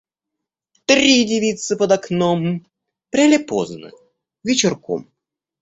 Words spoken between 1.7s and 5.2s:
под окном пряли поздно вечерком